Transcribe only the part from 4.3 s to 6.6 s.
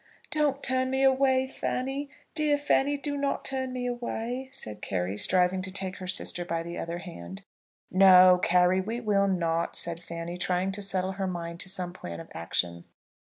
said Carry, striving to take her sister